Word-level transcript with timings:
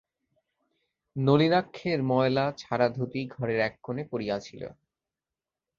নলিনাক্ষের 1.15 1.99
ময়লা 2.03 2.45
ছাড়া-ধুতি 2.57 3.21
ঘরের 3.27 3.59
এক 3.59 3.73
কোণে 3.83 4.03
পড়িয়া 4.11 4.37
ছিল। 4.39 4.61